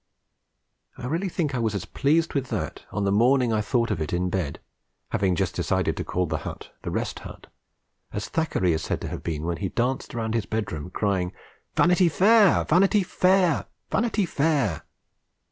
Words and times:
_I 1.03 1.05
really 1.05 1.29
think 1.29 1.53
I 1.53 1.59
was 1.59 1.75
as 1.75 1.85
pleased 1.85 2.33
with 2.33 2.47
that, 2.47 2.85
on 2.89 3.03
the 3.03 3.11
morning 3.11 3.53
I 3.53 3.61
thought 3.61 3.91
of 3.91 4.01
it 4.01 4.11
in 4.13 4.31
bed 4.31 4.59
(having 5.09 5.35
just 5.35 5.53
decided 5.53 5.95
to 5.95 6.03
call 6.03 6.25
the 6.25 6.39
hut 6.39 6.71
The 6.81 6.89
Rest 6.89 7.19
Hut), 7.19 7.45
as 8.11 8.27
Thackeray 8.27 8.73
is 8.73 8.81
said 8.81 8.99
to 9.01 9.09
have 9.09 9.21
been 9.21 9.43
when 9.43 9.57
he 9.57 9.69
danced 9.69 10.15
about 10.15 10.33
his 10.33 10.47
bedroom 10.47 10.89
crying 10.89 11.33
'"Vanity 11.75 12.09
Fair"! 12.09 12.63
"Vanity 12.65 13.03
Fair"! 13.03 13.67
"Vanity 13.91 14.25
Fair"!' 14.25 14.81